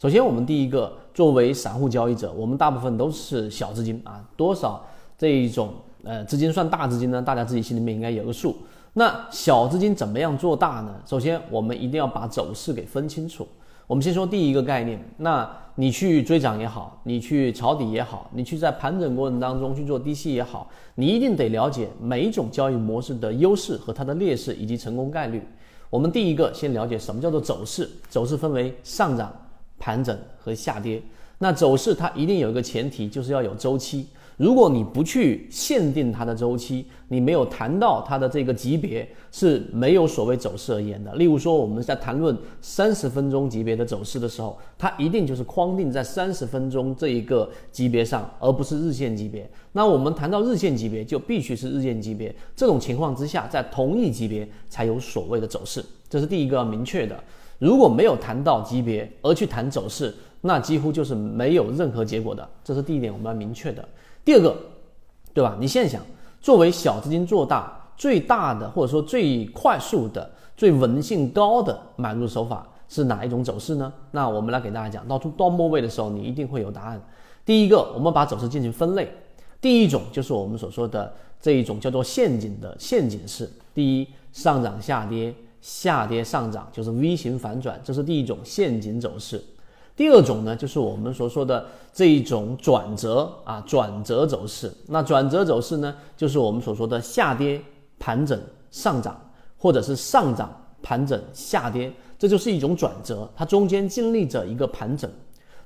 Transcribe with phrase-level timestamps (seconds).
[0.00, 4.86] 首先，我们第一个作为散户交易者，我们大部分都是小资金啊，多少
[5.18, 5.74] 这一种
[6.04, 7.20] 呃资金算大资金呢？
[7.20, 8.56] 大家自己心里面应该有个数。
[8.92, 10.94] 那小资金怎么样做大呢？
[11.04, 13.44] 首先，我们一定要把走势给分清楚。
[13.88, 25.42] 我们先说第一个概念，那你去追涨也好，你去抄底也好，你去在盘整过程当中去做低吸也好，你一定得了解每一种交易模式的优势和它的劣势以及成功概率。
[25.90, 29.32] 我们第一个先了解什么叫做走势，走势分为上涨。
[29.78, 31.02] 盘整和下跌，
[31.38, 34.06] 那走势它一定有一个前提，就是要有周期。
[34.36, 41.12] 如果你不去限定它的周期，你没有谈到它的这个级别，是没有所谓走势而言的。
[41.16, 49.48] 例如说，我们在谈论三十分钟级别的走势的时候，它一定就是框定在三十分钟这一个级别上，而不是日线级别。
[49.72, 52.32] 那我们谈到日线级别，就必须是日线级别。
[52.54, 57.18] 这种情况之下，在同一级别才有所谓的走势，这是第一个明确的。
[57.58, 62.48] 如果没有谈到级别而去谈走势，那几乎就是没有任何结果的。
[62.62, 63.86] 这是第一点，我们要明确的。
[64.24, 64.56] 第二个，
[65.34, 65.56] 对吧？
[65.58, 66.00] 你现在想，
[66.40, 73.92] 作为小资金做大最大的或者说最快速的、最稳性高的买入手法是哪一种走势呢？
[74.12, 77.02] 那我们来给大家讲，到到末位的时候，你一定会有答案。
[77.44, 79.12] 第一个，我们把走势进行分类。
[79.60, 83.50] 第一种就是我们所说的这一种叫做陷阱的陷阱式。
[83.74, 85.34] 第一，上涨下跌。
[85.60, 89.42] 下跌上涨就是 V 型反转，这是第一种陷阱走势。
[89.96, 94.72] 第二种呢，就是我们所说的这一种转折啊，转折走势。
[94.86, 97.60] 那转折走势呢，就是我们所说的下跌
[97.98, 99.20] 盘整上涨，
[99.56, 100.48] 或者是上涨
[100.80, 105.10] 盘整下跌，这就是一种转折，它中间经历着一个盘整。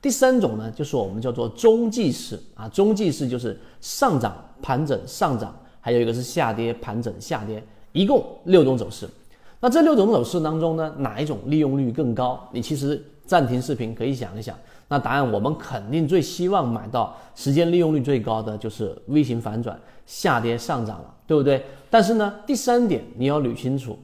[0.00, 9.06] 第三种呢，就是我们叫做中继式啊，中继式就是上涨盘整上涨，还有一个是下跌盘整下跌，一共六种走势。
[9.64, 12.48] 那这六种走势当中呢，哪一种利用率更高？
[12.50, 14.56] 你其实暂停视频可以想一想。
[14.88, 21.64] 那答案我们肯定最希望买到时间利用率最高的就是 V 型反转下跌上涨了，对不对？
[21.88, 23.96] 但是呢，第三点你要捋清楚，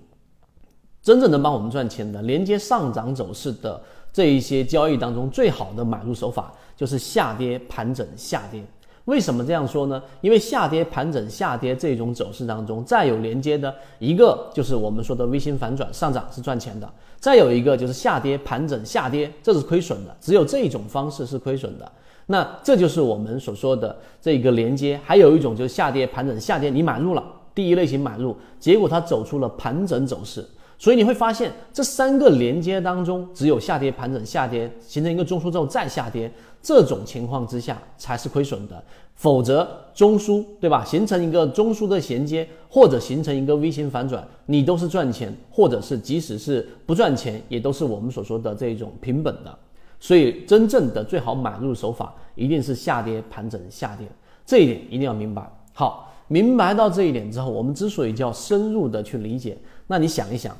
[1.02, 3.82] 真正能帮我们赚钱的连接上涨走势的
[4.12, 8.62] 这一些交易当中，最好的买入手法就是下跌盘整下跌。
[9.08, 10.02] 为什么这样说呢？
[10.20, 16.86] 因为下跌盘整下跌这种走势当中，再有连接的一个就是我们说的 V 型反转上涨是赚钱的，
[17.18, 20.14] 再有一个就是下跌盘整下跌，这是亏损的。
[20.20, 21.90] 只有这种方式是亏损的。
[22.26, 25.00] 那这就是我们所说的这个连接。
[25.02, 27.24] 还有一种就是下跌盘整下跌，你买入了
[27.54, 30.44] 第一类型买入，结果它走出了盘整走势。
[30.80, 36.30] 所以你会发现，这三个连接当中，只有下跌、盘整、下跌形成一个中枢之后再下跌，
[36.62, 38.80] 这种情况之下才是亏损的。
[39.16, 49.58] 否则，中枢对吧，形成一个中枢的衔接，或者形成一个 V 型反转，你都是赚钱，或者是即使是不赚钱，也都是我们所说的这种平本的。
[49.98, 54.06] 所以，真正的最好买入手法一定是下跌、盘整、下跌，
[54.46, 55.42] 这一点一定要明白。
[55.72, 59.58] 好，明白到这一点之后，我们之所以叫深入的去理解，
[59.88, 60.56] 那你想一想。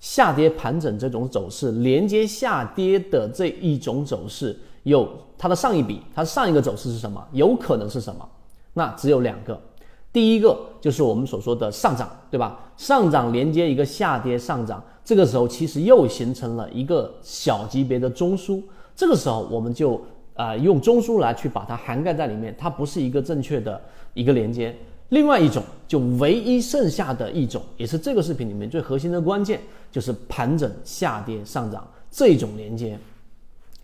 [0.00, 7.22] 下跌盘整这种走势，连接下跌的这一种走势，有它的上一笔，它上一个走势是什么？
[7.32, 8.26] 有可能是什么？
[8.72, 9.60] 那只有两个，
[10.12, 12.58] 第一个就是我们所说的上涨，对吧？
[12.76, 18.62] 上涨连接一个下跌上涨，这个时候其实又形成了一个小级别的中枢，
[18.96, 20.00] 这个时候我们就
[20.34, 23.78] 啊用中枢来去把它涵盖在里面，它不是一个正确的
[24.14, 24.74] 一个连接。
[25.10, 29.60] 另外一种，就唯一剩下的一种，也是这个视频里面最核心的关键，
[29.92, 32.98] 就是盘整下跌上涨这种连接。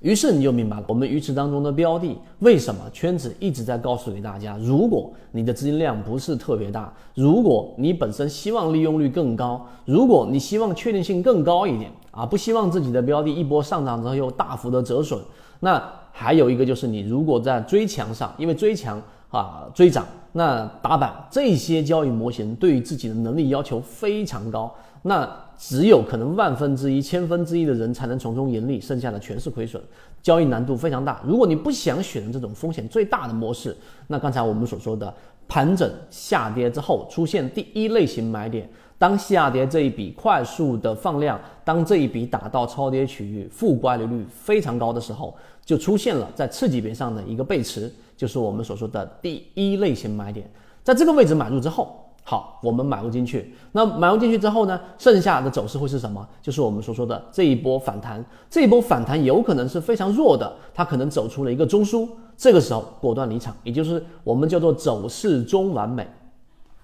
[0.00, 15.18] 于是你就明白了，我们鱼池当中的标的为什么圈子一直在告诉给大家：如果你的资金量不是特别大，如果你本身希望利用率更高，如果你希望确定性更高一点啊，不希望自己的标的一波上涨之后又大幅的折损，
[15.58, 15.82] 那
[16.12, 19.02] 还有一个就是你如果在追强上，因为追强。
[19.36, 29.82] 啊，追涨那打板这些交易模型对于自己的能力要求非常高，那只有可能万分之一、千分之一的人才能从中盈利，剩下的全是亏损，
[30.22, 31.20] 交易难度非常大。
[31.26, 33.74] 如果你不想选这种风险最大的模式，
[34.06, 35.12] 那刚才我们所说的
[35.48, 38.68] 盘整下跌之后出现第一类型买点，
[38.98, 45.34] 当下跌这一笔快速的放量，当这一笔打到超跌区域，负乖离率非常高的时候，
[45.64, 47.90] 就出现了在次级别上的一个背驰。
[48.16, 50.50] 就是我们所说的第一类型买点，
[50.82, 53.54] 在这个位置买入之后，好，我们买入进去。
[53.72, 56.26] 那买入进去之后呢，剩下的走势会是什么？
[56.40, 58.24] 就是我们所说的这一波反弹。
[58.50, 66.06] 这一波反弹有可能是非常弱的，它可能走出了一个中枢，这个时候果断离场，也就是我们叫做走势中完美。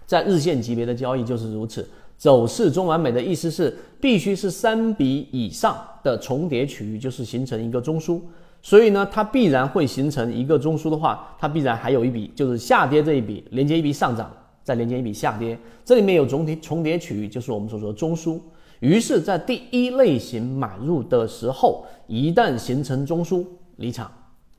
[0.06, 1.88] 在日线级别的交易就是如此，
[2.19, 8.20] 走势中完美的意思是必须是三笔以上的重叠区域，就是形成一个中枢。
[8.62, 14.30] 所以呢，它必然会形成一个中枢的话，它必然还有一笔就是下跌这一笔连接一笔上涨，
[14.62, 18.38] 再连接一笔下跌，这里面有总体重叠区域，就是我们所说的中枢。
[18.78, 23.44] 于是，在第一类型买入的时候，一旦形成中枢，
[23.76, 24.10] 离场，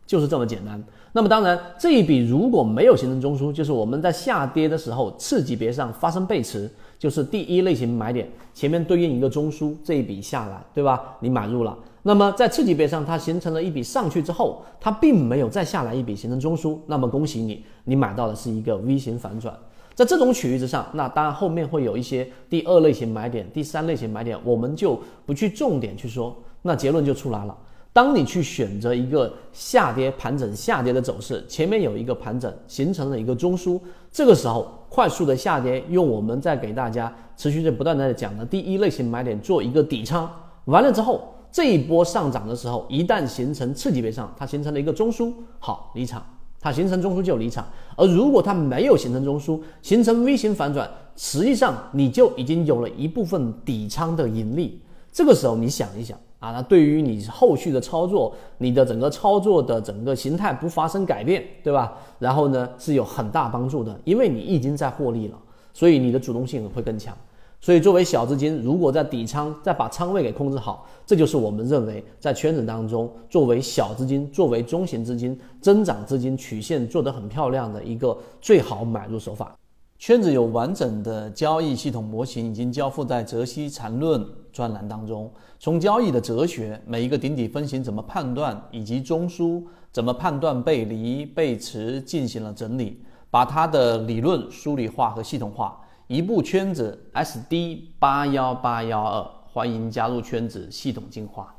[0.05, 0.81] 就是这么简单。
[1.11, 6.69] 那么当然，这一笔如果没有形成中枢，就是我们在下跌的时候次级别上发生背驰。
[6.97, 11.17] 就是第一类型买点前面对应一个中枢，这一笔下来，对吧？
[11.19, 19.57] 你买入了，那么在次级别上它形成了一笔上去之后，它并没有再下来一笔形成中枢，那么恭喜你，你买到的是一个 V 型反转。
[19.95, 27.57] 在这种区域之上，那当然后面会有一些第二类型买点、第三类型买点，我们就不去重点去说，那结论就出来了。
[27.93, 33.79] 当你去选择一个下跌盘整下跌的走势，前面有一个盘整形成了一个中枢，
[34.11, 40.27] 这个时候快速的下跌，用我们在给大家持续在不断的讲的第一类型买点做一个底仓，
[40.65, 41.21] 完了之后
[41.53, 46.25] 这一波上涨的时候，一旦形成次级别上它形成了一个中枢，好离场，
[46.59, 47.65] 它形成中枢就离场。
[47.95, 54.81] 而如果它没有形成中枢，形成 V 型反转，实际上你就已经有了一部分底仓的盈利。
[55.11, 56.17] 这个时候你想一想。
[56.39, 61.93] 啊，那对于你后续的操作，你的整个操作的整个形态不发生改变，对吧？
[62.19, 65.37] 然后呢是有很大帮助的，因为你已经在获利了，
[65.71, 67.17] 所以你的主动性会更强。
[67.63, 79.55] 所以作为小资金，如果在底仓再把仓位给控制好，这就是我们认为在圈子当中作为小资金、作为中型资金、增长资金曲线做得很漂亮的一个最好买入手法。
[79.97, 84.19] 圈子有完整的交易系统模型，已经交付在《泽西缠论》
[84.51, 85.31] 专栏当中。
[85.57, 93.01] 从交易的哲学，每一个顶底分型怎么判断，以及中枢怎么判断背离背驰，进行了整理，
[93.31, 95.79] 把它的理论梳理化和系统化。
[96.07, 101.52] 一部圈子 SD 八幺八幺二，欢迎加入圈子，系统进化。